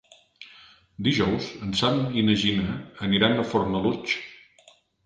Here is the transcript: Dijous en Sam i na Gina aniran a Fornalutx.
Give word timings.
Dijous 1.09 1.51
en 1.67 1.75
Sam 1.83 2.01
i 2.23 2.27
na 2.31 2.39
Gina 2.45 2.81
aniran 3.11 3.39
a 3.39 3.47
Fornalutx. 3.53 4.21